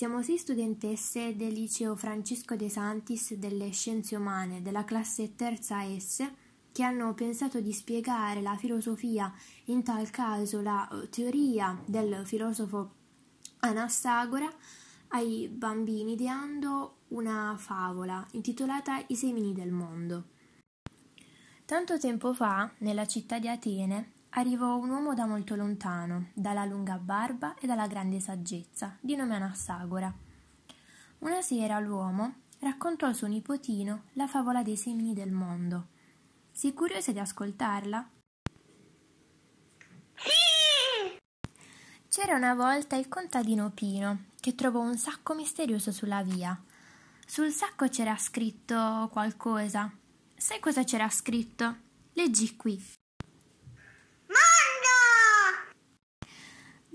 [0.00, 6.26] Siamo sei studentesse del liceo Francesco De Santis delle Scienze Umane della classe terza S
[6.72, 9.30] che hanno pensato di spiegare la filosofia,
[9.64, 12.94] in tal caso la eh, teoria del filosofo
[13.58, 14.50] Anassagora,
[15.08, 20.28] ai bambini ideando una favola intitolata I semini del mondo.
[21.66, 26.98] Tanto tempo fa, nella città di Atene, arrivò un uomo da molto lontano, dalla lunga
[26.98, 30.12] barba e dalla grande saggezza, di nome Anassagora.
[31.20, 35.88] Una sera l'uomo raccontò al suo nipotino la favola dei semini del mondo.
[36.52, 38.10] Sei curiosa di ascoltarla?
[42.08, 46.60] C'era una volta il contadino Pino che trovò un sacco misterioso sulla via.
[47.24, 49.92] Sul sacco c'era scritto qualcosa.
[50.36, 51.76] Sai cosa c'era scritto?
[52.14, 52.98] Leggi qui.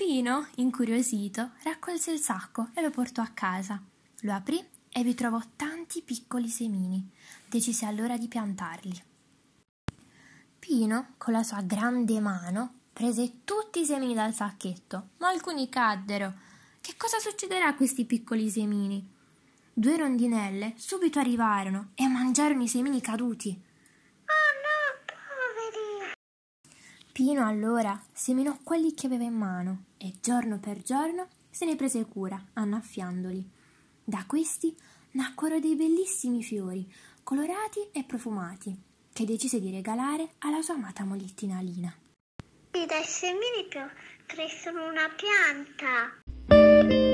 [0.00, 3.82] Pino, incuriosito, raccolse il sacco e lo portò a casa.
[4.20, 7.06] Lo aprì e vi trovò tanti piccoli semini.
[7.46, 9.02] Decise allora di piantarli.
[10.58, 16.32] Pino, con la sua grande mano, prese tutti i semini dal sacchetto, ma alcuni caddero.
[16.80, 19.06] Che cosa succederà a questi piccoli semini?
[19.70, 23.68] Due rondinelle subito arrivarono e mangiarono i semini caduti.
[27.12, 32.04] Pino allora seminò quelli che aveva in mano e giorno per giorno se ne prese
[32.06, 33.50] cura, annaffiandoli.
[34.04, 34.74] Da questi
[35.12, 36.88] nacquero dei bellissimi fiori,
[37.24, 38.80] colorati e profumati,
[39.12, 41.92] che decise di regalare alla sua amata molittina Lina.
[42.70, 43.66] E dai semini
[44.26, 47.09] crescono una pianta.